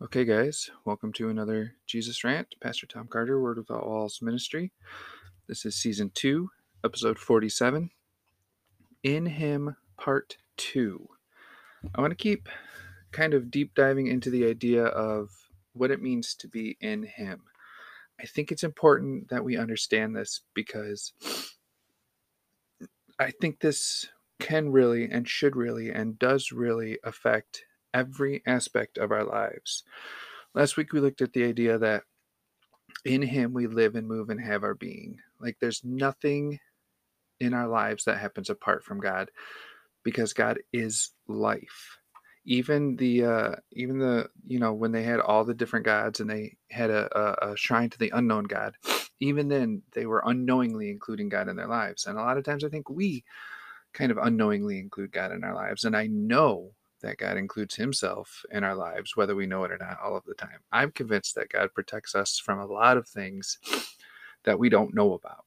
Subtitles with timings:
[0.00, 2.54] Okay, guys, welcome to another Jesus Rant.
[2.60, 4.70] Pastor Tom Carter, Word Without Walls Ministry.
[5.48, 6.50] This is season two,
[6.84, 7.90] episode 47.
[9.02, 11.08] In Him, part two.
[11.96, 12.48] I want to keep
[13.10, 15.30] kind of deep diving into the idea of
[15.72, 17.40] what it means to be in Him.
[18.20, 21.12] I think it's important that we understand this because
[23.18, 27.64] I think this can really and should really and does really affect
[27.94, 29.84] every aspect of our lives.
[30.54, 32.04] Last week we looked at the idea that
[33.04, 35.18] in Him we live and move and have our being.
[35.40, 36.58] Like there's nothing
[37.40, 39.30] in our lives that happens apart from God
[40.02, 41.98] because God is life.
[42.44, 46.30] Even the uh, even the you know when they had all the different gods and
[46.30, 48.74] they had a, a, a shrine to the unknown God,
[49.20, 52.06] even then they were unknowingly including God in their lives.
[52.06, 53.24] And a lot of times I think we
[53.92, 55.84] kind of unknowingly include God in our lives.
[55.84, 59.78] And I know that God includes Himself in our lives, whether we know it or
[59.78, 60.60] not, all of the time.
[60.72, 63.58] I'm convinced that God protects us from a lot of things
[64.44, 65.44] that we don't know about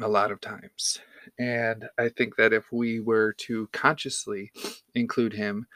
[0.00, 1.00] a lot of times.
[1.38, 4.52] And I think that if we were to consciously
[4.94, 5.66] include Him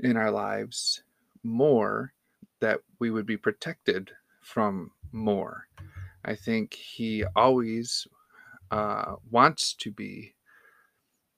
[0.00, 1.02] in our lives
[1.42, 2.12] more,
[2.60, 4.10] that we would be protected
[4.42, 5.66] from more.
[6.24, 8.06] I think He always
[8.70, 10.34] uh, wants to be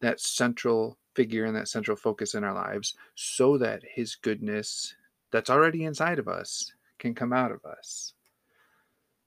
[0.01, 4.95] that central figure and that central focus in our lives so that his goodness
[5.33, 8.15] that's already inside of us can come out of us.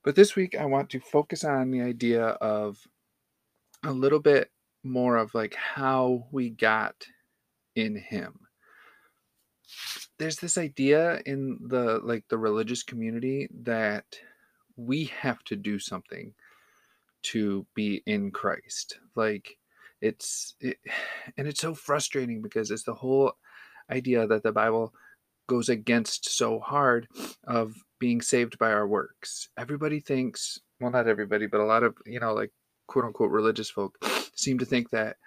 [0.03, 2.78] But this week, I want to focus on the idea of
[3.84, 4.52] a little bit
[4.84, 7.06] more of like how we got
[7.75, 8.40] in him.
[10.20, 14.06] There's this idea in the like the religious community that
[14.75, 16.34] we have to do something
[17.23, 19.00] to be in Christ.
[19.16, 19.58] Like
[20.04, 20.78] it's it,
[21.38, 23.34] and it's so frustrating because it's the whole
[23.90, 24.94] idea that the bible
[25.48, 27.08] goes against so hard
[27.48, 29.50] of being saved by our works.
[29.58, 32.52] Everybody thinks well not everybody but a lot of you know like
[32.88, 33.97] quote unquote religious folk
[34.36, 35.18] seem to think that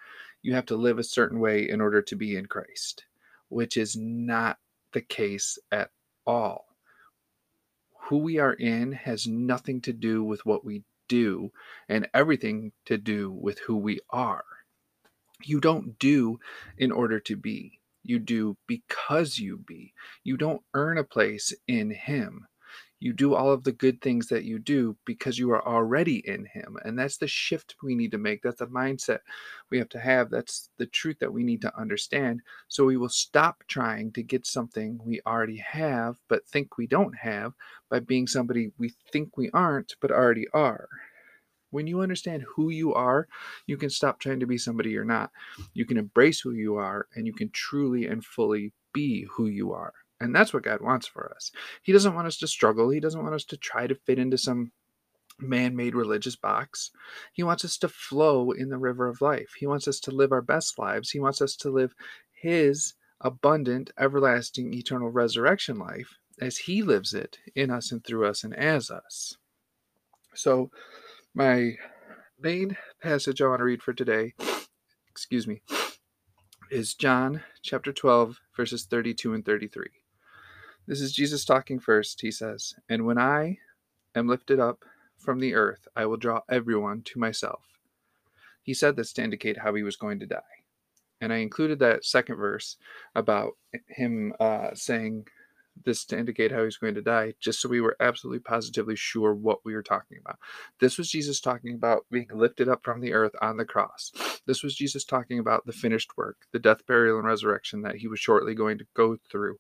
[0.43, 3.05] you have to live a certain way in order to be in christ
[3.49, 4.59] which is not
[4.93, 5.91] the case at
[6.27, 6.67] all.
[8.09, 11.53] Who we are in has nothing to do with what we do
[11.89, 14.45] and everything to do with who we are
[15.45, 16.39] you don't do
[16.79, 17.79] in order to be.
[18.03, 19.93] You do because you be.
[20.25, 22.47] You don't earn a place in Him.
[22.99, 26.47] You do all of the good things that you do because you are already in
[26.47, 26.79] Him.
[26.85, 28.43] And that's the shift we need to make.
[28.43, 29.19] That's the mindset
[29.71, 30.31] we have to have.
[30.31, 32.41] That's the truth that we need to understand.
[32.69, 37.17] So we will stop trying to get something we already have, but think we don't
[37.17, 37.53] have
[37.91, 40.89] by being somebody we think we aren't, but already are.
[41.77, 43.29] When you understand who you are,
[43.67, 45.31] you can stop trying to be somebody you're not.
[45.75, 49.75] You can embrace who you are and you can truly and fully be who you
[49.75, 49.93] are.
[50.19, 51.53] And that's what God wants for us.
[51.83, 54.39] He doesn't want us to struggle, He doesn't want us to try to fit into
[54.39, 54.73] some
[55.39, 56.93] man made religious box.
[57.35, 59.53] He wants us to flow in the river of life.
[59.59, 61.11] He wants us to live our best lives.
[61.11, 61.95] He wants us to live
[62.33, 66.09] His abundant, everlasting, eternal resurrection life
[66.41, 69.37] as He lives it in us and through us and as us.
[70.35, 70.71] So,
[71.37, 71.75] my
[72.41, 74.33] main passage I want to read for today,
[75.11, 75.61] excuse me,
[76.71, 79.85] is John chapter 12, verses 32 and 33.
[80.87, 82.23] This is Jesus talking first.
[82.23, 83.59] He says, And when I
[84.15, 84.83] am lifted up
[85.19, 87.61] from the earth, I will draw everyone to myself.
[88.63, 90.41] He said this to indicate how he was going to die.
[91.21, 92.79] And I included that second verse
[93.15, 93.53] about
[93.89, 95.27] him uh, saying,
[95.85, 99.35] this to indicate how he's going to die, just so we were absolutely positively sure
[99.35, 100.39] what we were talking about.
[100.81, 104.13] This was Jesus talking about being lifted up from the earth on the cross.
[104.47, 108.09] This was Jesus talking about the finished work, the death, burial, and resurrection that he
[108.09, 109.57] was shortly going to go through.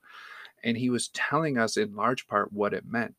[0.64, 3.16] And he was telling us in large part what it meant.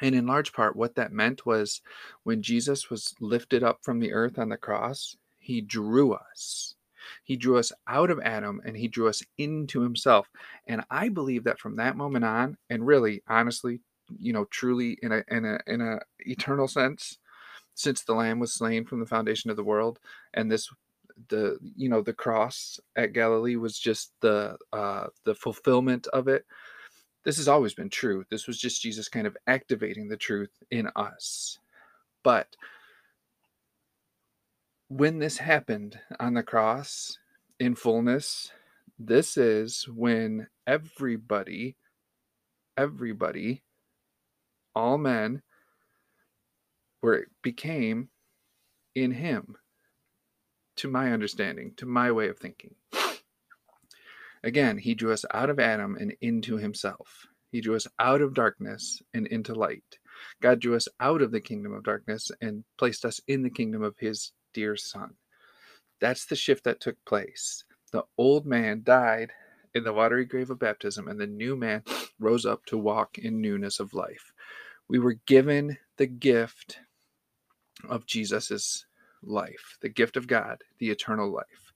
[0.00, 1.80] And in large part, what that meant was
[2.22, 6.76] when Jesus was lifted up from the earth on the cross, he drew us
[7.24, 10.28] he drew us out of Adam and he drew us into himself.
[10.66, 13.80] And I believe that from that moment on, and really, honestly,
[14.18, 17.18] you know, truly in a in a in a eternal sense,
[17.74, 19.98] since the Lamb was slain from the foundation of the world,
[20.34, 20.68] and this
[21.28, 26.44] the you know the cross at Galilee was just the uh, the fulfillment of it.
[27.24, 28.24] This has always been true.
[28.30, 31.58] This was just Jesus kind of activating the truth in us.
[32.22, 32.48] But
[34.88, 37.18] when this happened on the cross
[37.60, 38.50] in fullness,
[38.98, 41.76] this is when everybody,
[42.76, 43.62] everybody,
[44.74, 45.42] all men
[47.02, 48.08] were became
[48.94, 49.56] in him
[50.76, 52.74] to my understanding, to my way of thinking.
[54.42, 57.26] Again, he drew us out of Adam and into himself.
[57.50, 59.98] He drew us out of darkness and into light.
[60.40, 63.82] God drew us out of the kingdom of darkness and placed us in the kingdom
[63.82, 65.14] of his dear son.
[66.00, 67.62] That's the shift that took place.
[67.92, 69.30] The old man died
[69.72, 71.84] in the watery grave of baptism, and the new man
[72.18, 74.32] rose up to walk in newness of life.
[74.88, 76.80] We were given the gift
[77.88, 78.84] of Jesus's
[79.22, 81.72] life, the gift of God, the eternal life,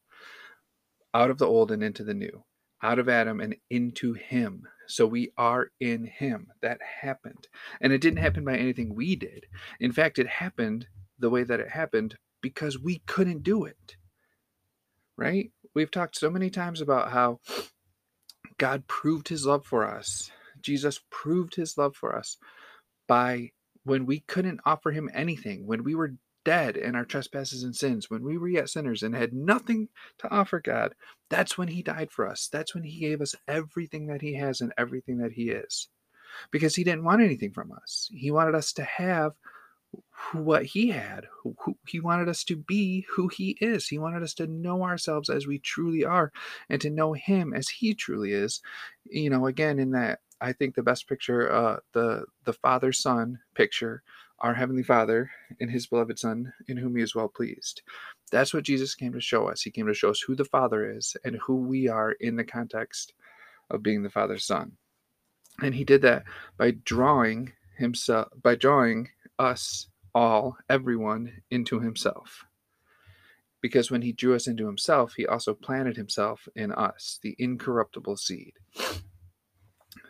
[1.15, 2.43] out of the old and into the new,
[2.83, 4.67] out of Adam and into Him.
[4.89, 6.49] So we are in Him.
[6.63, 7.47] That happened.
[7.81, 9.47] And it didn't happen by anything we did.
[9.79, 10.89] In fact, it happened
[11.21, 13.97] the way that it happened because we couldn't do it.
[15.17, 15.51] Right?
[15.75, 17.41] We've talked so many times about how
[18.59, 20.31] God proved His love for us.
[20.61, 22.37] Jesus proved His love for us
[23.09, 23.51] by
[23.85, 28.11] when we couldn't offer Him anything, when we were dead in our trespasses and sins,
[28.11, 29.89] when we were yet sinners and had nothing
[30.19, 30.95] to offer God,
[31.31, 32.49] that's when He died for us.
[32.53, 35.89] That's when He gave us everything that He has and everything that He is.
[36.51, 38.09] Because He didn't want anything from us.
[38.13, 39.33] He wanted us to have
[40.33, 41.27] what He had.
[41.87, 43.87] He wanted us to be who He is.
[43.87, 46.33] He wanted us to know ourselves as we truly are
[46.69, 48.61] and to know Him as He truly is.
[49.05, 53.39] You know, again, in that I think the best picture, uh, the the father son
[53.55, 54.03] picture
[54.43, 55.31] our Heavenly Father
[55.61, 57.83] and His beloved Son, in whom He is well pleased.
[58.31, 59.63] That's what Jesus came to show us.
[59.63, 62.45] He came to show us who the Father is and who we are in the
[62.45, 63.15] context
[63.71, 64.73] of being the Father's Son.
[65.63, 66.25] And He did that
[66.59, 69.09] by drawing Himself, by drawing
[69.43, 72.45] us all, everyone, into Himself.
[73.61, 78.17] Because when He drew us into Himself, He also planted Himself in us, the incorruptible
[78.17, 78.55] seed.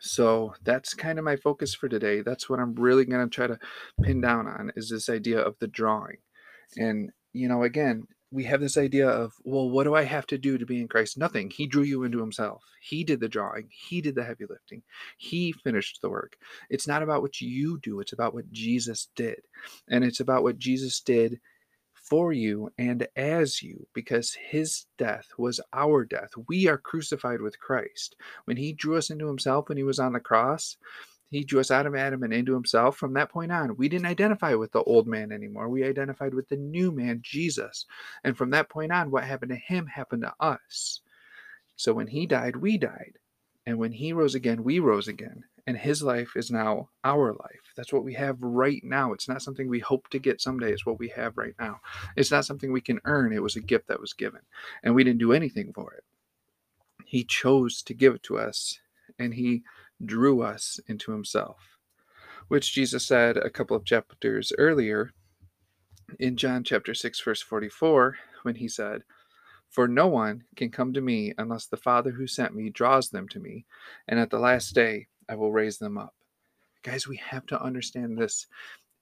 [0.01, 2.21] So that's kind of my focus for today.
[2.21, 3.59] That's what I'm really going to try to
[4.03, 6.19] pin down on is this idea of the drawing.
[6.77, 10.39] And, you know, again, we have this idea of, well, what do I have to
[10.39, 11.19] do to be in Christ?
[11.19, 11.51] Nothing.
[11.51, 12.63] He drew you into himself.
[12.81, 13.69] He did the drawing.
[13.71, 14.83] He did the heavy lifting.
[15.19, 16.37] He finished the work.
[16.71, 19.41] It's not about what you do, it's about what Jesus did.
[19.89, 21.41] And it's about what Jesus did
[21.95, 26.31] for you and as you, because his death was our death.
[26.49, 28.17] We are crucified with Christ.
[28.47, 30.77] When he drew us into himself when he was on the cross,
[31.33, 32.97] he drew us out of Adam and into himself.
[32.97, 35.69] From that point on, we didn't identify with the old man anymore.
[35.69, 37.87] We identified with the new man, Jesus.
[38.23, 41.01] And from that point on, what happened to him happened to us.
[41.77, 43.19] So when he died, we died.
[43.67, 47.73] And when he rose again, we rose again and his life is now our life.
[47.77, 49.13] That's what we have right now.
[49.13, 50.73] It's not something we hope to get someday.
[50.73, 51.81] It's what we have right now.
[52.17, 53.33] It's not something we can earn.
[53.33, 54.41] It was a gift that was given,
[54.83, 56.05] and we didn't do anything for it.
[57.05, 58.79] He chose to give it to us,
[59.19, 59.63] and he
[60.05, 61.79] drew us into himself,
[62.49, 65.13] which Jesus said a couple of chapters earlier
[66.19, 69.03] in John chapter 6, verse 44, when he said,
[69.71, 73.29] For no one can come to me unless the Father who sent me draws them
[73.29, 73.65] to me,
[74.09, 76.15] and at the last day I will raise them up.
[76.83, 78.47] Guys, we have to understand this.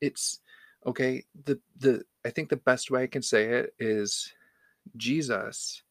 [0.00, 0.41] It's
[0.87, 4.32] okay, the the I think the best way I can say it is
[4.97, 5.82] Jesus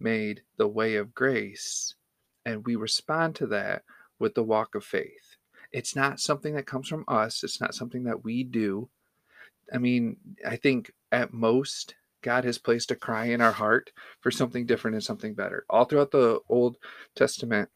[0.00, 1.94] made the way of grace
[2.44, 3.82] and we respond to that
[4.18, 5.36] with the walk of faith.
[5.72, 8.88] It's not something that comes from us, it's not something that we do.
[9.72, 10.16] I mean,
[10.46, 14.94] I think at most God has placed a cry in our heart for something different
[14.94, 15.64] and something better.
[15.70, 16.76] All throughout the Old
[17.14, 17.68] Testament,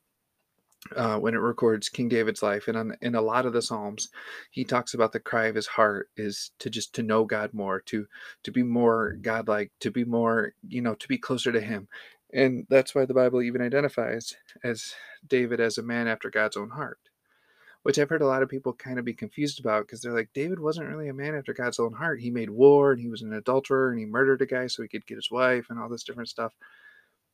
[0.96, 4.08] uh, when it records King David's life, and on, in a lot of the Psalms,
[4.50, 7.80] he talks about the cry of his heart is to just to know God more,
[7.82, 8.06] to
[8.42, 11.88] to be more godlike, to be more, you know, to be closer to Him,
[12.32, 14.34] and that's why the Bible even identifies
[14.64, 14.94] as
[15.26, 16.98] David as a man after God's own heart,
[17.82, 20.30] which I've heard a lot of people kind of be confused about because they're like,
[20.34, 22.20] David wasn't really a man after God's own heart.
[22.20, 24.88] He made war and he was an adulterer and he murdered a guy so he
[24.88, 26.54] could get his wife and all this different stuff.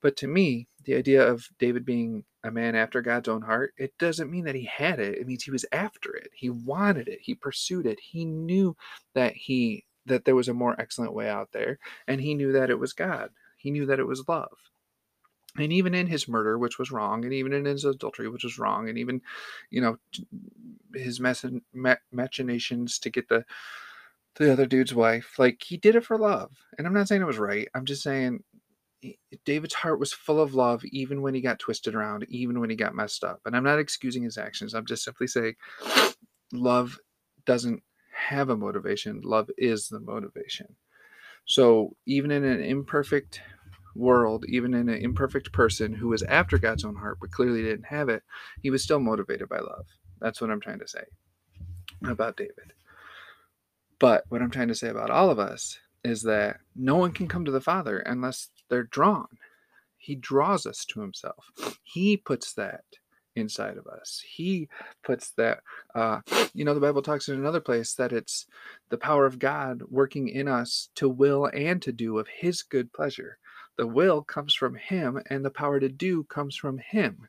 [0.01, 3.99] But to me, the idea of David being a man after God's own heart, it
[3.99, 5.19] doesn't mean that he had it.
[5.19, 6.31] It means he was after it.
[6.35, 7.19] He wanted it.
[7.23, 7.99] He pursued it.
[8.01, 8.77] He knew
[9.15, 12.71] that he that there was a more excellent way out there, and he knew that
[12.71, 13.31] it was God.
[13.59, 14.57] He knew that it was love.
[15.57, 18.59] And even in his murder, which was wrong, and even in his adultery, which was
[18.59, 19.23] wrong, and even,
[19.71, 19.99] you know,
[20.95, 23.45] his machinations to get the
[24.37, 26.53] the other dude's wife, like he did it for love.
[26.77, 27.69] And I'm not saying it was right.
[27.75, 28.45] I'm just saying
[29.45, 32.77] David's heart was full of love, even when he got twisted around, even when he
[32.77, 33.41] got messed up.
[33.45, 34.75] And I'm not excusing his actions.
[34.75, 35.55] I'm just simply saying
[36.53, 36.99] love
[37.47, 40.77] doesn't have a motivation, love is the motivation.
[41.45, 43.41] So, even in an imperfect
[43.99, 47.87] world, even in an imperfect person who was after God's own heart but clearly didn't
[47.87, 48.23] have it,
[48.63, 49.87] he was still motivated by love.
[50.21, 51.05] That's what I'm trying to say
[52.05, 52.73] about David.
[53.99, 57.29] But what I'm trying to say about all of us is that no one can
[57.29, 59.27] come to the Father unless they're drawn.
[59.97, 61.45] He draws us to himself.
[61.83, 62.85] He puts that
[63.35, 64.23] inside of us.
[64.27, 64.69] He
[65.03, 65.61] puts that,
[65.95, 66.21] uh,
[66.55, 68.47] you know, the Bible talks in another place that it's
[68.91, 72.93] the power of God working in us to will and to do of His good
[72.93, 73.39] pleasure.
[73.79, 77.29] The will comes from Him, and the power to do comes from Him.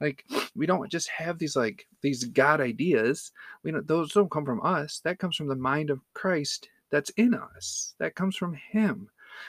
[0.00, 0.24] Like
[0.54, 3.32] we don't just have these like these God ideas.
[3.62, 5.00] We don't those don't come from us.
[5.00, 7.94] That comes from the mind of Christ that's in us.
[7.98, 9.08] That comes from Him.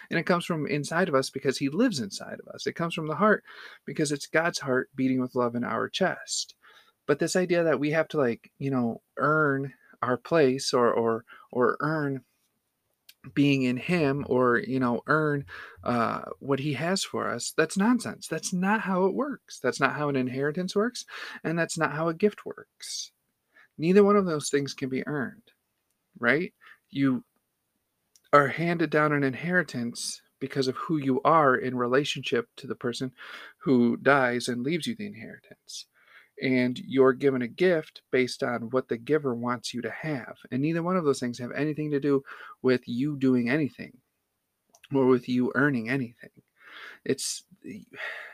[0.10, 2.68] And it comes from inside of us because He lives inside of us.
[2.68, 3.44] It comes from the heart
[3.86, 6.56] because it's God's heart beating with love in our chest.
[7.06, 11.25] But this idea that we have to like, you know, earn our place or or
[11.51, 12.24] or earn
[13.34, 15.46] being in him or you know earn
[15.84, 18.27] uh, what he has for us that's nonsense.
[18.27, 19.60] That's not how it works.
[19.60, 21.05] That's not how an inheritance works
[21.43, 23.12] and that's not how a gift works.
[23.77, 25.43] Neither one of those things can be earned
[26.19, 26.53] right?
[26.89, 27.24] You
[28.34, 33.12] are handed down an inheritance because of who you are in relationship to the person
[33.60, 35.88] who dies and leaves you the inheritance.
[36.41, 40.38] And you're given a gift based on what the giver wants you to have.
[40.51, 42.24] And neither one of those things have anything to do
[42.62, 43.98] with you doing anything
[44.94, 46.29] or with you earning anything.
[47.06, 47.79] It's eh,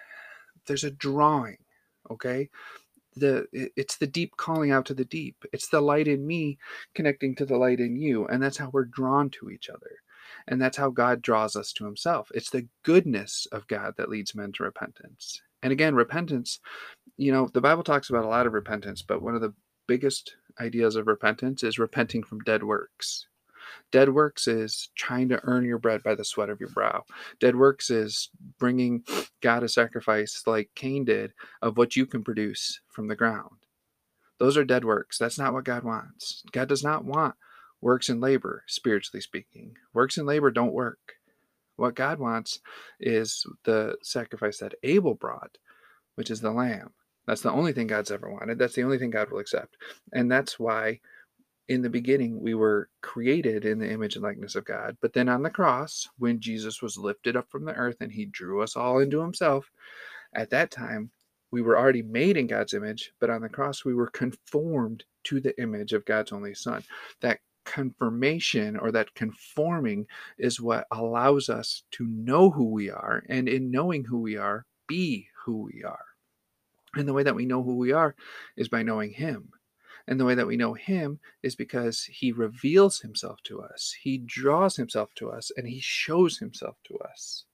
[0.65, 1.57] there's a drawing,
[2.09, 2.49] okay?
[3.15, 6.57] the it's the deep calling out to the deep it's the light in me
[6.95, 9.91] connecting to the light in you and that's how we're drawn to each other
[10.47, 14.35] and that's how god draws us to himself it's the goodness of god that leads
[14.35, 16.59] men to repentance and again repentance
[17.17, 19.53] you know the bible talks about a lot of repentance but one of the
[19.87, 23.25] biggest ideas of repentance is repenting from dead works
[23.91, 27.03] Dead works is trying to earn your bread by the sweat of your brow.
[27.39, 28.29] Dead works is
[28.59, 29.03] bringing
[29.41, 33.57] God a sacrifice like Cain did of what you can produce from the ground.
[34.39, 35.17] Those are dead works.
[35.17, 36.43] That's not what God wants.
[36.51, 37.35] God does not want
[37.81, 39.75] works and labor, spiritually speaking.
[39.93, 41.15] Works and labor don't work.
[41.75, 42.59] What God wants
[42.99, 45.57] is the sacrifice that Abel brought,
[46.15, 46.91] which is the lamb.
[47.25, 48.59] That's the only thing God's ever wanted.
[48.59, 49.77] That's the only thing God will accept.
[50.11, 50.99] And that's why
[51.69, 54.97] in the beginning we were created in the image and likeness of God.
[55.01, 58.25] But then on the cross, when Jesus was lifted up from the earth and he
[58.25, 59.71] drew us all into himself,
[60.33, 61.09] at that time
[61.51, 65.39] we were already made in God's image, but on the cross we were conformed to
[65.39, 66.83] the image of God's only Son.
[67.21, 73.47] That confirmation or that conforming is what allows us to know who we are, and
[73.47, 76.05] in knowing who we are, be who we are.
[76.95, 78.15] And the way that we know who we are
[78.55, 79.51] is by knowing Him.
[80.07, 84.17] And the way that we know him is because he reveals himself to us, he
[84.17, 87.45] draws himself to us, and he shows himself to us.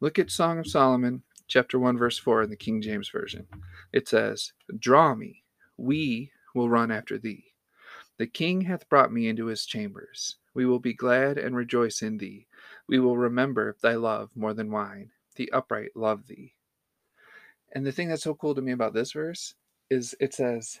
[0.00, 3.46] Look at Song of Solomon, chapter 1, verse 4 in the King James Version.
[3.92, 5.44] It says, Draw me,
[5.76, 7.51] we will run after thee.
[8.18, 10.36] The king hath brought me into his chambers.
[10.54, 12.46] We will be glad and rejoice in thee.
[12.86, 15.10] We will remember thy love more than wine.
[15.36, 16.54] The upright love thee.
[17.72, 19.54] And the thing that's so cool to me about this verse
[19.88, 20.80] is it says,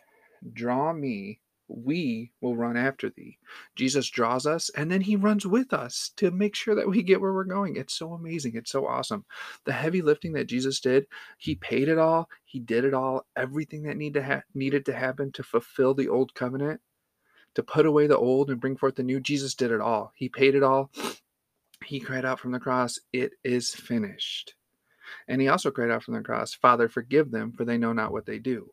[0.52, 3.38] Draw me, we will run after thee.
[3.76, 7.20] Jesus draws us and then he runs with us to make sure that we get
[7.20, 7.76] where we're going.
[7.76, 8.56] It's so amazing.
[8.56, 9.24] It's so awesome.
[9.64, 11.06] The heavy lifting that Jesus did,
[11.38, 14.92] he paid it all, he did it all, everything that need to ha- needed to
[14.92, 16.80] happen to fulfill the old covenant,
[17.54, 19.20] to put away the old and bring forth the new.
[19.20, 20.12] Jesus did it all.
[20.14, 20.90] He paid it all.
[21.84, 24.54] He cried out from the cross, It is finished.
[25.26, 28.12] And he also cried out from the cross, Father, forgive them, for they know not
[28.12, 28.70] what they do.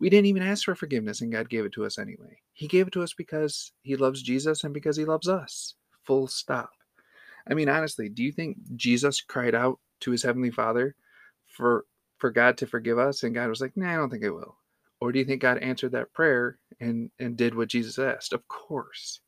[0.00, 2.40] We didn't even ask for forgiveness, and God gave it to us anyway.
[2.52, 5.74] He gave it to us because He loves Jesus and because He loves us.
[6.04, 6.70] Full stop.
[7.48, 10.94] I mean, honestly, do you think Jesus cried out to His Heavenly Father
[11.46, 11.84] for
[12.18, 14.56] for God to forgive us, and God was like, "Nah, I don't think I will."
[15.00, 18.32] Or do you think God answered that prayer and and did what Jesus asked?
[18.32, 19.20] Of course.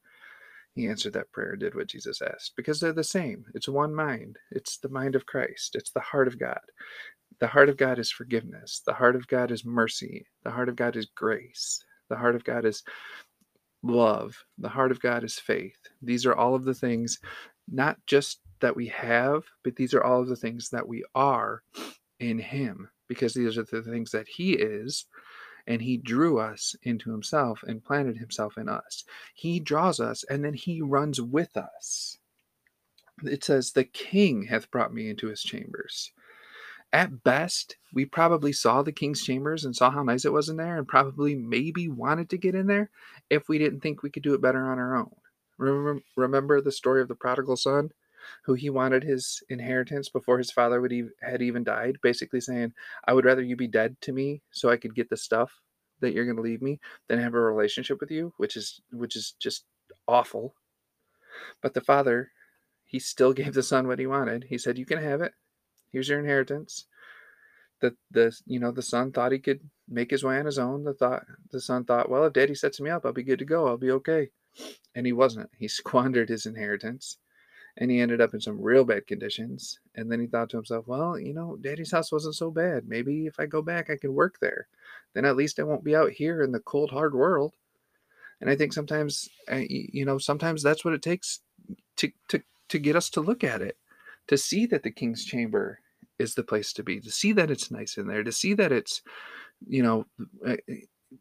[0.75, 3.45] He answered that prayer, did what Jesus asked, because they're the same.
[3.55, 4.39] It's one mind.
[4.53, 5.75] It's the mind of Christ.
[5.75, 6.61] It's the heart of God.
[7.41, 8.81] The heart of God is forgiveness.
[8.87, 10.25] The heart of God is mercy.
[10.45, 11.85] The heart of God is grace.
[12.09, 12.85] The heart of God is
[13.83, 14.37] love.
[14.59, 15.79] The heart of God is faith.
[16.03, 17.19] These are all of the things,
[17.69, 21.63] not just that we have, but these are all of the things that we are
[22.21, 25.07] in Him, because these are the things that He is.
[25.71, 29.05] And he drew us into himself and planted himself in us.
[29.35, 32.19] He draws us and then he runs with us.
[33.23, 36.11] It says, The king hath brought me into his chambers
[36.93, 40.57] at best, we probably saw the king's chambers and saw how nice it was in
[40.57, 42.91] there and probably maybe wanted to get in there
[43.29, 45.15] if we didn't think we could do it better on our own.
[45.59, 47.91] Remember, remember the story of the prodigal son
[48.45, 52.73] who he wanted his inheritance before his father would even, had even died, basically saying,
[53.07, 55.53] I would rather you be dead to me so I could get the stuff
[56.01, 59.17] that you're going to leave me than have a relationship with you, which is which
[59.17, 59.65] is just
[60.09, 60.55] awful.
[61.63, 62.33] But the father,
[62.85, 64.45] he still gave the son what he wanted.
[64.49, 65.33] He said, "You can have it.
[65.93, 66.87] Here's your inheritance.
[67.81, 70.85] The the you know the son thought he could make his way on his own.
[70.85, 73.45] The thought the son thought, well, if daddy sets me up, I'll be good to
[73.45, 73.67] go.
[73.67, 74.31] I'll be okay.
[74.95, 75.51] And he wasn't.
[75.57, 77.19] He squandered his inheritance
[77.81, 79.81] and he ended up in some real bad conditions.
[79.95, 82.87] And then he thought to himself, well, you know, daddy's house wasn't so bad.
[82.87, 84.69] Maybe if I go back, I can work there.
[85.15, 87.55] Then at least I won't be out here in the cold, hard world.
[88.43, 91.41] And I think sometimes, uh, you know, sometimes that's what it takes
[91.97, 93.77] to, to, to get us to look at it,
[94.29, 95.81] to see that the king's chamber
[96.19, 98.73] is the place to be, to see that it's nice in there, to see that
[98.73, 99.03] it's,
[99.67, 100.07] you know,
[100.47, 100.57] uh,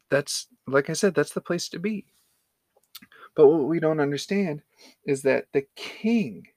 [0.10, 2.06] that's, like I said, that's the place to be.
[3.36, 4.62] But what we don't understand
[5.06, 6.48] is that the king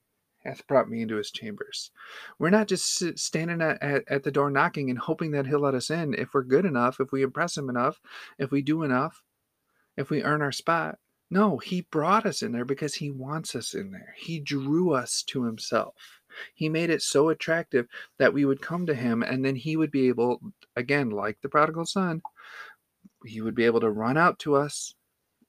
[0.44, 1.90] hath brought me into his chambers.
[2.38, 5.74] We're not just standing at, at, at, the door knocking and hoping that he'll let
[5.74, 8.00] us in if we're good enough, if we impress him enough,
[8.38, 9.22] if we do enough,
[9.96, 10.98] if we earn our spot.
[11.30, 14.14] No, he brought us in there because he wants us in there.
[14.18, 15.94] He drew us to himself.
[16.54, 17.86] He made it so attractive
[18.18, 20.40] that we would come to him and then he would be able,
[20.76, 22.20] again, like the prodigal son,
[23.24, 24.94] he would be able to run out to us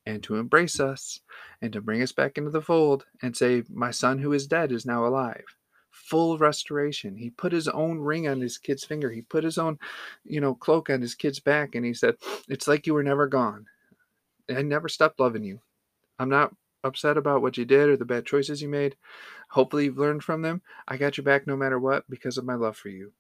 [0.06, 1.20] and to embrace us
[1.62, 4.72] and to bring us back into the fold and say, My son who is dead
[4.72, 5.46] is now alive.
[5.92, 7.16] Full restoration.
[7.16, 9.12] He put his own ring on his kid's finger.
[9.12, 9.80] He put his own,
[10.26, 12.16] you know, cloak on his kid's back and he said,
[12.50, 13.66] It's like you were never gone.
[14.54, 15.60] I never stopped loving you.
[16.20, 18.96] I'm not upset about what you did or the bad choices you made.
[19.50, 20.62] Hopefully you've learned from them.
[20.88, 23.14] I got your back no matter what because of my love for you.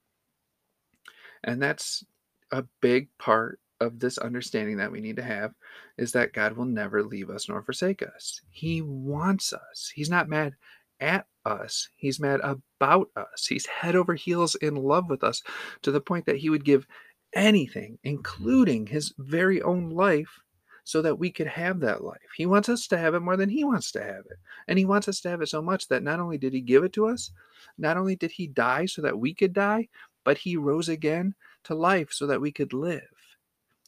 [1.44, 2.04] And that's
[2.52, 5.54] a big part of this understanding that we need to have
[5.98, 8.42] is that God will never leave us nor forsake us.
[8.50, 9.92] He wants us.
[9.94, 10.56] He's not mad
[11.00, 13.46] at us, He's mad about us.
[13.48, 15.44] He's head over heels in love with us
[15.82, 16.88] to the point that He would give
[17.34, 20.40] anything, including His very own life,
[20.86, 22.18] so that we could have that life.
[22.36, 24.38] He wants us to have it more than He wants to have it.
[24.68, 26.84] And He wants us to have it so much that not only did He give
[26.84, 27.32] it to us,
[27.78, 29.90] not only did He die so that we could die,
[30.24, 31.36] but He rose again
[31.66, 33.02] to life so that we could live.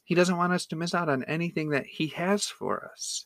[0.05, 3.25] He doesn't want us to miss out on anything that He has for us.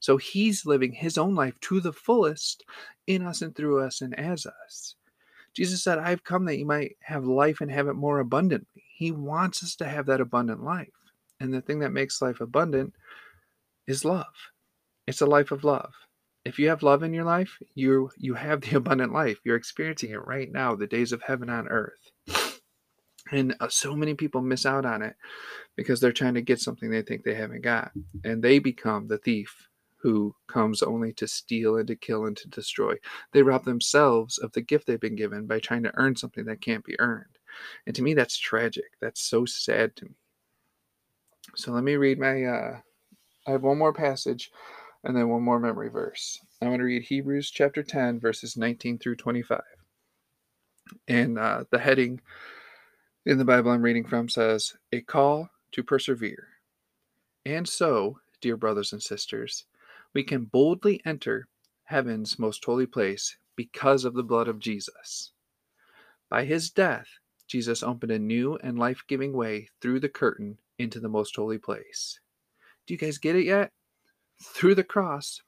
[0.00, 2.64] So He's living His own life to the fullest
[3.06, 4.96] in us and through us and as us.
[5.54, 8.84] Jesus said, I've come that you might have life and have it more abundantly.
[8.96, 10.88] He wants us to have that abundant life.
[11.40, 12.94] And the thing that makes life abundant
[13.86, 14.26] is love.
[15.06, 15.92] It's a life of love.
[16.44, 19.38] If you have love in your life, you you have the abundant life.
[19.44, 22.10] You're experiencing it right now, the days of heaven on earth.
[23.30, 25.16] And uh, so many people miss out on it
[25.76, 27.92] because they're trying to get something they think they haven't got.
[28.24, 29.68] And they become the thief
[30.00, 32.94] who comes only to steal and to kill and to destroy.
[33.32, 36.60] They rob themselves of the gift they've been given by trying to earn something that
[36.60, 37.38] can't be earned.
[37.86, 38.92] And to me, that's tragic.
[39.00, 40.14] That's so sad to me.
[41.56, 42.78] So let me read my, uh,
[43.46, 44.50] I have one more passage
[45.04, 46.38] and then one more memory verse.
[46.60, 49.60] I'm going to read Hebrews chapter 10, verses 19 through 25.
[51.08, 52.20] And uh, the heading
[53.28, 56.48] in the Bible I'm reading from says, A call to persevere.
[57.44, 59.66] And so, dear brothers and sisters,
[60.14, 61.46] we can boldly enter
[61.84, 65.32] heaven's most holy place because of the blood of Jesus.
[66.30, 67.06] By his death,
[67.46, 71.58] Jesus opened a new and life giving way through the curtain into the most holy
[71.58, 72.18] place.
[72.86, 73.72] Do you guys get it yet?
[74.42, 75.42] Through the cross,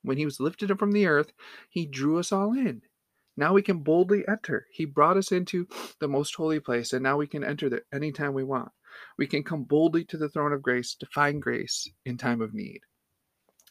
[0.00, 1.32] when he was lifted up from the earth,
[1.68, 2.80] he drew us all in.
[3.38, 4.66] Now we can boldly enter.
[4.72, 5.68] He brought us into
[6.00, 8.72] the most holy place, and now we can enter there anytime we want.
[9.16, 12.52] We can come boldly to the throne of grace to find grace in time of
[12.52, 12.80] need.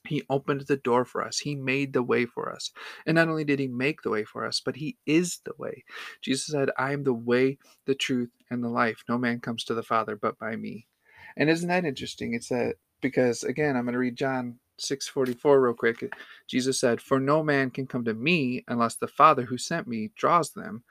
[0.05, 1.39] He opened the door for us.
[1.39, 2.71] He made the way for us.
[3.05, 5.83] And not only did he make the way for us, but he is the way.
[6.21, 9.03] Jesus said, I am the way, the truth, and the life.
[9.09, 10.87] No man comes to the Father but by me.
[11.35, 12.33] And isn't that interesting?
[12.33, 16.11] It's that because again, I'm going to read John 644 real quick.
[16.47, 20.11] Jesus said for no man can come to me unless the father who sent me
[20.15, 20.83] draws them.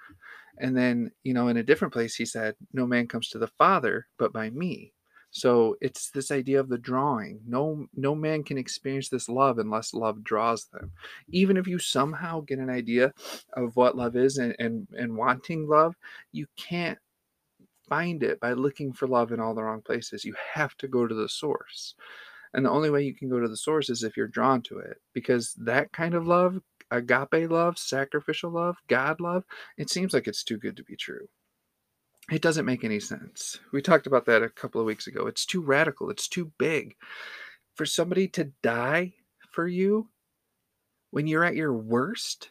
[0.58, 3.50] And then you know in a different place he said no man comes to the
[3.58, 4.92] father but by me.
[5.30, 7.40] So it's this idea of the drawing.
[7.46, 10.90] No no man can experience this love unless love draws them.
[11.28, 13.12] Even if you somehow get an idea
[13.54, 15.94] of what love is and and, and wanting love
[16.32, 16.98] you can't
[17.88, 21.06] find it by looking for love in all the wrong places you have to go
[21.06, 21.94] to the source
[22.56, 24.78] and the only way you can go to the source is if you're drawn to
[24.78, 26.58] it, because that kind of love,
[26.90, 29.44] agape love, sacrificial love, God love,
[29.76, 31.28] it seems like it's too good to be true.
[32.30, 33.60] It doesn't make any sense.
[33.72, 35.26] We talked about that a couple of weeks ago.
[35.26, 36.96] It's too radical, it's too big.
[37.74, 39.12] For somebody to die
[39.50, 40.08] for you
[41.10, 42.50] when you're at your worst,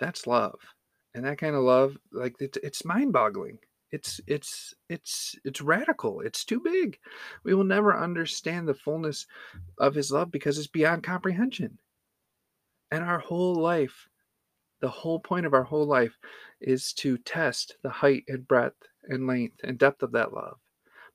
[0.00, 0.58] that's love.
[1.14, 3.58] And that kind of love, like, it's mind boggling
[3.94, 6.98] it's it's it's it's radical it's too big
[7.44, 9.26] we will never understand the fullness
[9.78, 11.78] of his love because it's beyond comprehension
[12.90, 14.08] and our whole life
[14.80, 16.18] The whole point of our whole life
[16.60, 20.58] is to test the height and breadth and length and depth of that love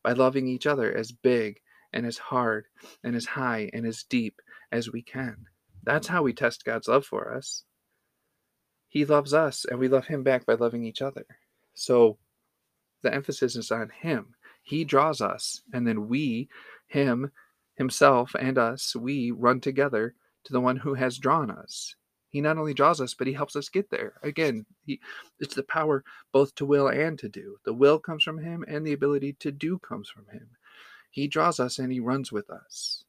[0.03, 1.59] by loving each other as big
[1.93, 2.65] and as hard
[3.03, 5.45] and as high and as deep as we can.
[5.83, 7.63] That's how we test God's love for us.
[8.89, 11.25] He loves us and we love him back by loving each other.
[11.75, 12.17] So
[13.01, 14.35] the emphasis is on him.
[14.62, 16.49] He draws us and then we,
[16.88, 17.31] him,
[17.75, 21.95] himself, and us, we run together to the one who has drawn us.
[22.29, 24.13] He not only draws us, but he helps us get there.
[24.21, 24.99] Again, he,
[25.39, 27.57] it's the power both to will and to do.
[27.65, 30.49] The will comes from him, and the ability to do comes from him.
[31.09, 33.03] He draws us and he runs with us.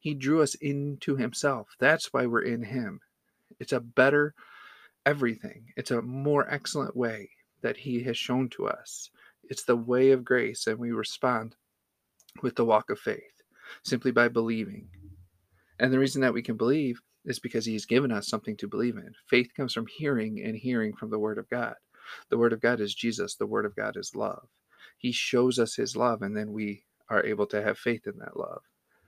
[0.00, 1.68] He drew us into himself.
[1.78, 3.00] That's why we're in him.
[3.60, 4.34] It's a better
[5.04, 9.10] everything, it's a more excellent way that he has shown to us.
[9.52, 11.56] It's the way of grace, and we respond
[12.42, 13.42] with the walk of faith
[13.82, 14.88] simply by believing.
[15.78, 18.96] And the reason that we can believe is because he's given us something to believe
[18.96, 19.12] in.
[19.28, 21.74] Faith comes from hearing and hearing from the word of God.
[22.30, 24.48] The word of God is Jesus, the word of God is love.
[24.96, 28.38] He shows us his love, and then we are able to have faith in that
[28.38, 28.62] love.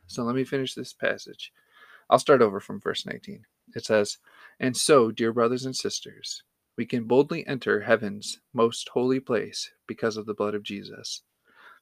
[0.08, 1.54] So let me finish this passage.
[2.10, 3.46] I'll start over from verse 19.
[3.74, 4.18] It says,
[4.60, 6.42] And so, dear brothers and sisters,
[6.76, 11.22] we can boldly enter heaven's most holy place because of the blood of Jesus.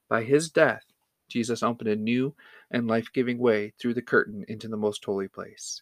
[0.08, 0.84] By his death,
[1.28, 2.34] Jesus opened a new
[2.70, 5.80] and life giving way through the curtain into the most holy place.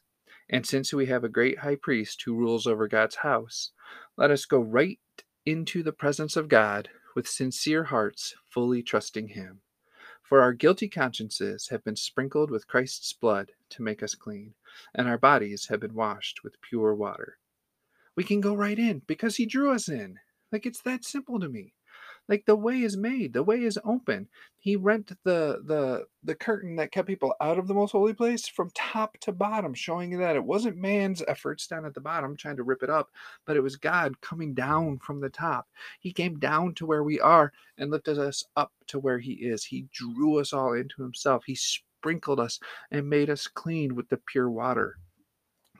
[0.48, 3.72] And since we have a great high priest who rules over God's house,
[4.16, 5.00] let us go right
[5.44, 9.62] into the presence of God with sincere hearts, fully trusting Him.
[10.22, 14.54] For our guilty consciences have been sprinkled with Christ's blood to make us clean,
[14.94, 17.39] and our bodies have been washed with pure water.
[18.16, 20.18] We can go right in because He drew us in.
[20.52, 21.74] Like it's that simple to me.
[22.28, 24.28] Like the way is made the way is open.
[24.58, 28.46] He rent the the the curtain that kept people out of the most holy place
[28.46, 32.56] from top to bottom showing that it wasn't man's efforts down at the bottom trying
[32.56, 33.10] to rip it up
[33.46, 35.66] but it was god coming down from the top.
[35.98, 39.64] He came down to where we are and lifted us up to where he is.
[39.64, 41.42] He drew us all into himself.
[41.44, 42.60] He sprinkled us
[42.92, 44.98] and made us clean with the pure water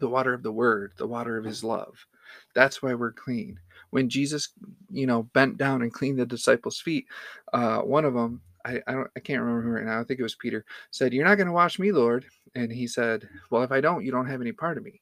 [0.01, 2.07] the water of the word the water of his love
[2.55, 3.59] that's why we're clean.
[3.91, 4.51] When Jesus,
[4.91, 7.07] you know, bent down and cleaned the disciples' feet,
[7.53, 10.01] uh, one of them, I, I, don't, I can't remember who right now.
[10.01, 12.87] I think it was Peter said, "You're not going to wash me, Lord." And he
[12.87, 15.01] said, "Well, if I don't, you don't have any part of me."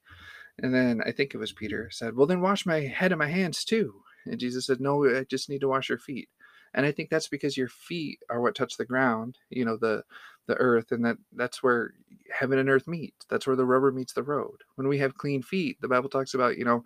[0.60, 3.28] And then I think it was Peter said, "Well, then wash my head and my
[3.28, 6.28] hands too." And Jesus said, "No, I just need to wash your feet."
[6.74, 10.04] And I think that's because your feet are what touch the ground, you know, the
[10.46, 11.92] the earth, and that that's where
[12.30, 13.14] heaven and earth meet.
[13.28, 14.62] That's where the rubber meets the road.
[14.76, 16.84] When we have clean feet, the Bible talks about, you know,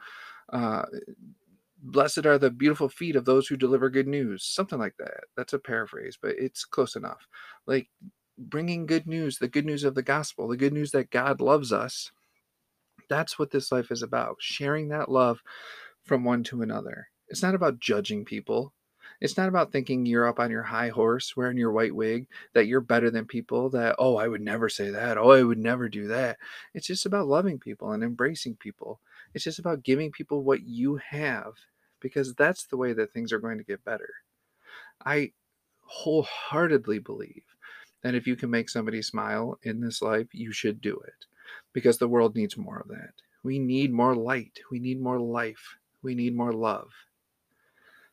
[0.52, 0.84] uh,
[1.82, 5.24] blessed are the beautiful feet of those who deliver good news something like that.
[5.36, 7.26] That's a paraphrase but it's close enough.
[7.66, 7.88] Like
[8.38, 11.70] bringing good news the good news of the gospel the good news that god loves
[11.70, 12.10] us
[13.08, 15.42] that's what this life is about sharing that love
[16.02, 17.08] from one to another.
[17.28, 18.72] It's not about judging people.
[19.20, 22.66] It's not about thinking you're up on your high horse wearing your white wig that
[22.66, 25.16] you're better than people that oh i would never say that.
[25.16, 26.38] Oh i would never do that.
[26.74, 29.00] It's just about loving people and embracing people
[29.34, 31.54] it's just about giving people what you have
[32.00, 34.10] because that's the way that things are going to get better.
[35.04, 35.32] I
[35.82, 37.44] wholeheartedly believe
[38.02, 41.26] that if you can make somebody smile in this life, you should do it
[41.72, 43.12] because the world needs more of that.
[43.42, 44.60] We need more light.
[44.70, 45.76] We need more life.
[46.02, 46.90] We need more love.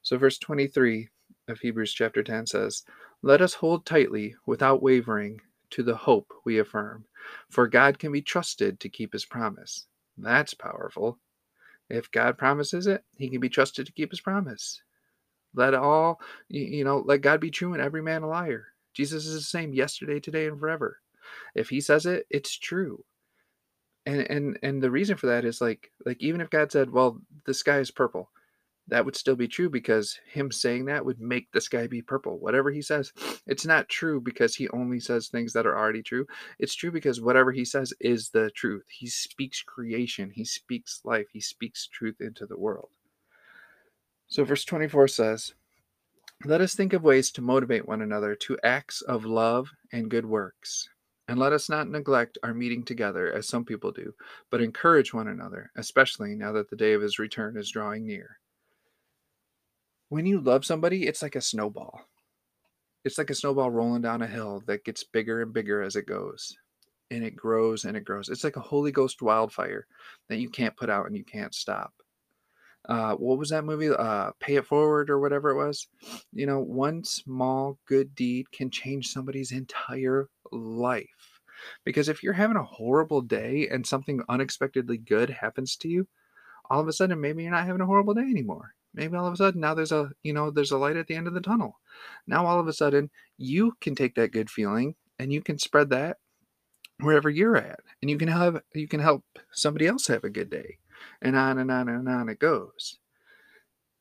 [0.01, 1.09] So, verse 23
[1.47, 2.83] of Hebrews chapter 10 says,
[3.21, 7.05] Let us hold tightly without wavering to the hope we affirm,
[7.49, 9.85] for God can be trusted to keep his promise.
[10.21, 11.19] That's powerful.
[11.89, 14.81] If God promises it, he can be trusted to keep his promise.
[15.55, 18.67] Let all, you know, let God be true and every man a liar.
[18.93, 20.99] Jesus is the same yesterday, today, and forever.
[21.55, 23.03] If he says it, it's true.
[24.05, 27.21] And and and the reason for that is like like even if God said, "Well,
[27.45, 28.31] the sky is purple,"
[28.89, 32.39] that would still be true because him saying that would make the sky be purple.
[32.39, 33.13] Whatever he says,
[33.47, 36.25] it's not true because he only says things that are already true.
[36.59, 38.85] It's true because whatever he says is the truth.
[38.89, 42.89] He speaks creation, he speaks life, he speaks truth into the world.
[44.27, 45.53] So, verse 24 says,
[46.45, 50.25] Let us think of ways to motivate one another to acts of love and good
[50.25, 50.89] works.
[51.27, 54.13] And let us not neglect our meeting together as some people do,
[54.49, 58.39] but encourage one another, especially now that the day of his return is drawing near
[60.09, 62.01] when you love somebody, it's like a snowball.
[63.05, 66.05] It's like a snowball rolling down a hill that gets bigger and bigger as it
[66.05, 66.57] goes.
[67.11, 68.29] And it grows and it grows.
[68.29, 69.87] It's like a Holy Ghost wildfire
[70.27, 71.93] that you can't put out and you can't stop.
[72.87, 73.89] Uh, what was that movie?
[73.89, 75.87] Uh, Pay It Forward or whatever it was.
[76.33, 81.39] You know, one small good deed can change somebody's entire life.
[81.83, 86.07] Because if you're having a horrible day and something unexpectedly good happens to you,
[86.69, 88.73] all of a sudden maybe you're not having a horrible day anymore.
[88.93, 91.15] Maybe all of a sudden now there's a you know there's a light at the
[91.15, 91.79] end of the tunnel.
[92.27, 95.89] Now all of a sudden you can take that good feeling and you can spread
[95.91, 96.17] that
[96.99, 100.49] wherever you're at and you can have you can help somebody else have a good
[100.49, 100.77] day
[101.21, 102.99] and on and on and on it goes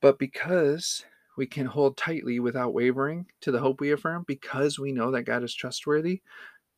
[0.01, 1.05] but because
[1.37, 5.22] we can hold tightly without wavering to the hope we affirm because we know that
[5.22, 6.20] god is trustworthy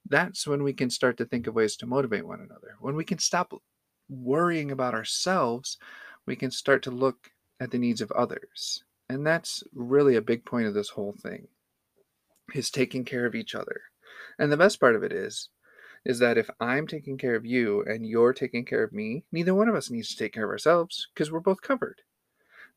[0.08, 3.04] that's when we can start to think of ways to motivate one another when we
[3.04, 3.52] can stop
[4.10, 5.78] worrying about ourselves
[6.26, 10.44] we can start to look at the needs of others and that's really a big
[10.44, 11.46] point of this whole thing
[12.54, 13.82] is taking care of each other
[14.38, 15.50] and the best part of it is
[16.04, 19.54] is that if I'm taking care of you and you're taking care of me, neither
[19.54, 22.00] one of us needs to take care of ourselves because we're both covered.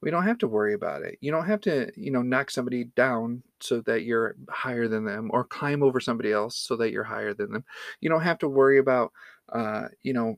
[0.01, 1.17] We don't have to worry about it.
[1.21, 5.29] You don't have to, you know, knock somebody down so that you're higher than them
[5.31, 7.63] or climb over somebody else so that you're higher than them.
[8.01, 9.13] You don't have to worry about,
[9.53, 10.37] uh, you know,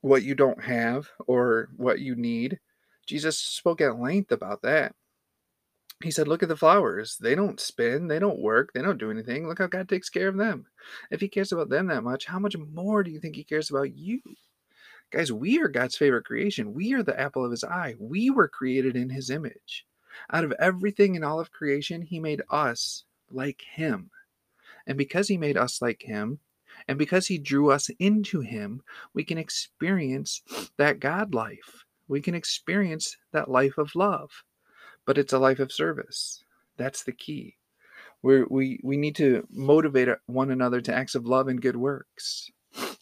[0.00, 2.58] what you don't have or what you need.
[3.10, 4.94] Jesus spoke at length about that
[6.02, 7.18] he said, Look at the flowers.
[7.18, 9.46] They don't spin, they don't work, they don't do anything.
[9.46, 10.66] Look how God takes care of them.
[11.10, 13.70] If He cares about them that much, how much more do you think He cares
[13.70, 14.20] about you?
[15.10, 16.72] Guys, we are God's favorite creation.
[16.72, 17.96] We are the apple of His eye.
[17.98, 19.84] We were created in His image.
[20.32, 24.10] Out of everything in all of creation, He made us like Him.
[24.86, 26.38] And because He made us like Him,
[26.88, 30.40] and because He drew us into Him, we can experience
[30.78, 31.84] that God life.
[32.10, 34.30] We can experience that life of love
[35.06, 36.44] but it's a life of service.
[36.76, 37.56] That's the key.
[38.22, 41.76] we we, we need to motivate uh, one another to acts of love and good
[41.76, 42.50] works.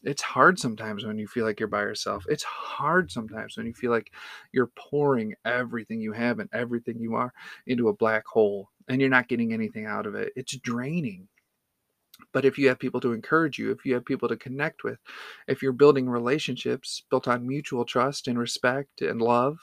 [0.05, 2.25] It's hard sometimes when you feel like you're by yourself.
[2.29, 4.13] It's hard sometimes when you feel like
[4.53, 7.33] you're pouring everything you have and everything you are
[7.67, 10.33] into a black hole and you're not getting anything out of it.
[10.37, 11.29] It's draining.
[12.33, 14.99] But if you have people to encourage you, if you have people to connect with,
[15.47, 19.59] if you're building relationships built on mutual trust and respect and love,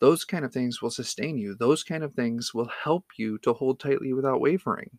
[0.00, 1.54] those kind of things will sustain you.
[1.54, 4.90] Those kind of things will help you to hold tightly without wavering.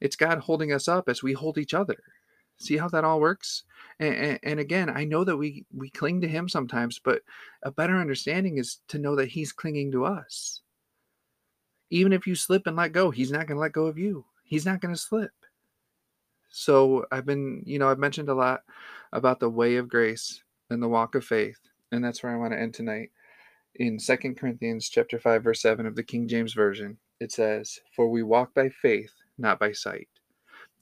[0.00, 1.96] It's God holding us up as we hold each other.
[2.58, 3.64] See how that all works?
[3.98, 7.22] And, and, again, I know that we, we cling to Him sometimes, but
[7.64, 10.60] a better understanding is to know that He's clinging to us.
[11.90, 14.24] Even if you slip and let go, He's not going to let go of you.
[14.44, 15.32] He's not going to slip.
[16.56, 18.60] So I've been, you know, I've mentioned a lot
[19.12, 20.40] about the way of grace
[20.70, 21.58] and the walk of faith,
[21.90, 23.10] and that's where I want to end tonight.
[23.74, 28.08] In 2 Corinthians chapter 5 verse 7 of the King James version it says for
[28.08, 30.06] we walk by faith not by sight.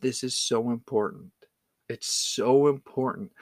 [0.03, 1.31] This is so important.
[1.89, 3.33] It's so important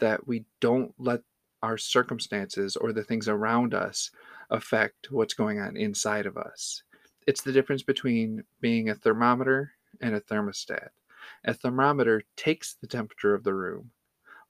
[0.00, 1.20] that we don't let
[1.62, 4.10] our circumstances or the things around us
[4.50, 6.82] affect what's going on inside of us.
[7.28, 9.70] It's the difference between being a thermometer
[10.00, 10.88] and a thermostat
[11.46, 13.90] a thermometer takes the temperature of the room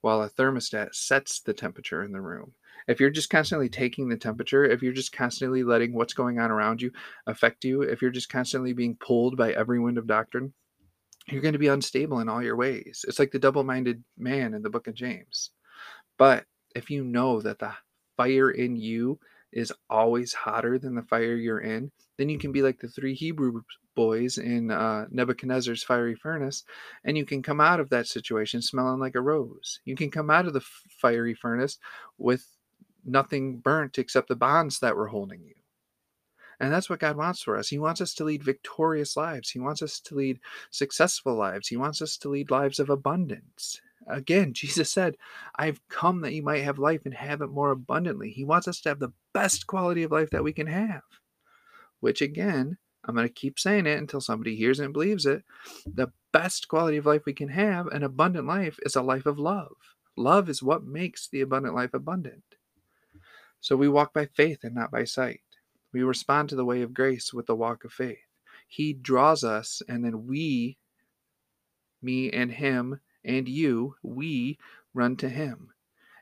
[0.01, 2.53] while a thermostat sets the temperature in the room
[2.87, 6.51] if you're just constantly taking the temperature, if you're just constantly letting what's going on
[6.51, 6.91] around you
[7.25, 10.53] affect you, if you're just constantly being pulled by every wind of doctrine,
[11.27, 13.03] you're going to be unstable in all your ways.
[13.07, 15.51] It's like the double minded man in the book of James.
[16.17, 17.73] But if you know that the
[18.15, 19.19] fire in you
[19.51, 23.13] is always hotter than the fire you're in, then you can be like the three
[23.13, 23.61] Hebrew
[23.95, 26.63] boys in uh, Nebuchadnezzar's fiery furnace,
[27.03, 29.79] and you can come out of that situation smelling like a rose.
[29.85, 31.77] You can come out of the fiery furnace
[32.17, 32.45] with
[33.05, 35.55] nothing burnt except the bonds that were holding you.
[36.59, 37.69] And that's what God wants for us.
[37.69, 39.51] He wants us to lead victorious lives.
[39.51, 40.39] He wants us to lead
[40.71, 41.67] successful lives.
[41.67, 43.79] He wants us to lead lives of abundance.
[44.07, 45.17] Again, Jesus said,
[45.55, 48.31] I've come that you might have life and have it more abundantly.
[48.31, 51.03] He wants us to have the best quality of life that we can have.
[51.99, 55.43] Which, again, I'm going to keep saying it until somebody hears and believes it.
[55.85, 59.39] The best quality of life we can have, an abundant life, is a life of
[59.39, 59.75] love.
[60.15, 62.43] Love is what makes the abundant life abundant.
[63.59, 65.41] So we walk by faith and not by sight.
[65.93, 68.17] We respond to the way of grace with the walk of faith.
[68.67, 70.77] He draws us, and then we,
[72.01, 74.57] me and him and you, we
[74.93, 75.69] run to him.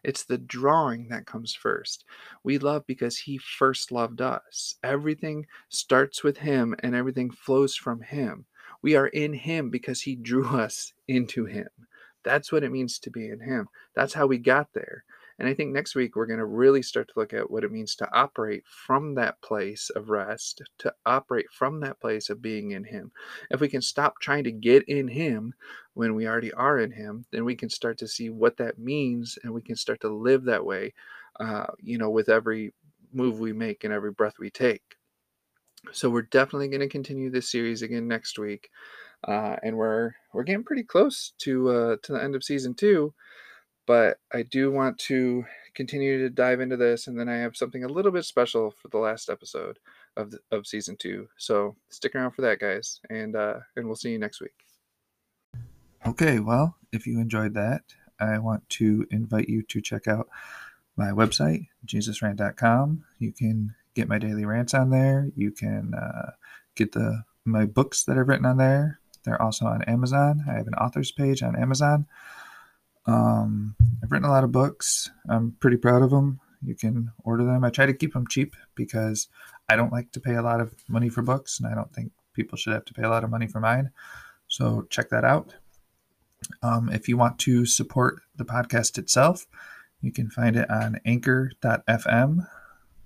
[0.06, 2.06] It's the drawing that comes first.
[2.44, 4.76] We love because he first loved us.
[4.84, 8.46] Everything starts with him and everything flows from him.
[8.84, 11.70] We are in him because he drew us into him.
[12.24, 13.68] That's what it means to be in him.
[13.96, 15.06] That's how we got there.
[15.38, 17.72] And I think next week we're going to really start to look at what it
[17.72, 22.72] means to operate from that place of rest, to operate from that place of being
[22.72, 23.12] in Him.
[23.52, 25.54] If we can stop trying to get in Him
[25.94, 29.38] when we already are in Him, then we can start to see what that means
[29.44, 30.94] and we can start to live that way,
[31.40, 32.74] uh, you know, with every
[33.12, 34.84] move we make and every breath we take.
[35.92, 38.70] So we're definitely going to continue this series again next week.
[39.28, 43.14] Uh, and we're we're getting pretty close to uh, to the end of season two
[43.86, 45.46] But I do want to
[45.76, 48.88] continue to dive into this, and then I have something a little bit special for
[48.88, 49.78] the last episode
[50.18, 51.28] of the, of season two.
[51.38, 54.54] So stick around for that, guys, and uh, and we'll see you next week.
[56.06, 57.82] Okay, well, if you enjoyed that,
[58.20, 60.30] I want to invite you to check out
[60.96, 63.04] my website, jesusrant.com.
[63.20, 65.30] You can get my daily rants on there.
[65.36, 66.32] You can uh,
[66.76, 69.00] get the my books that I've written on there.
[69.24, 70.44] They're also on Amazon.
[70.48, 72.06] I have an author's page on Amazon.
[73.08, 75.10] Um, I've written a lot of books.
[75.30, 76.40] I'm pretty proud of them.
[76.64, 77.64] You can order them.
[77.64, 79.28] I try to keep them cheap because
[79.70, 82.12] I don't like to pay a lot of money for books, and I don't think
[82.34, 83.92] people should have to pay a lot of money for mine.
[84.48, 85.56] So check that out.
[86.62, 89.48] Um, if you want to support the podcast itself,
[90.02, 92.48] you can find it on anchor.fm.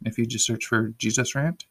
[0.04, 1.66] If you just search for Jesus Rant,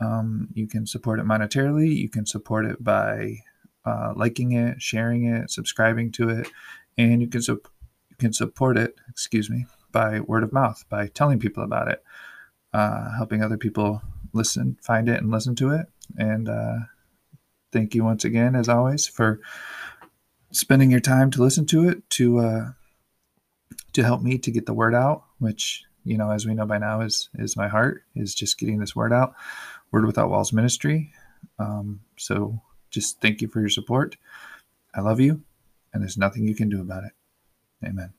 [0.00, 1.94] um, you can support it monetarily.
[1.94, 3.38] You can support it by
[3.84, 6.48] uh, liking it, sharing it, subscribing to it,
[6.96, 7.62] and you can su-
[8.10, 8.96] you can support it.
[9.08, 12.02] Excuse me, by word of mouth, by telling people about it,
[12.72, 14.02] uh, helping other people
[14.32, 15.86] listen, find it, and listen to it.
[16.16, 16.78] And uh,
[17.72, 19.40] thank you once again, as always, for
[20.50, 22.72] spending your time to listen to it to uh,
[23.92, 26.78] to help me to get the word out, which you know, as we know by
[26.78, 29.34] now, is is my heart is just getting this word out.
[29.92, 31.12] Word Without Walls Ministry.
[31.58, 34.16] Um, so just thank you for your support.
[34.94, 35.42] I love you,
[35.92, 37.12] and there's nothing you can do about it.
[37.84, 38.12] Amen.